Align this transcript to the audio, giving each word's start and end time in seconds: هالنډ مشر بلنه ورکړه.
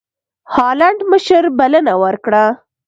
هالنډ 0.53 0.97
مشر 1.11 1.43
بلنه 1.57 1.93
ورکړه. 2.03 2.45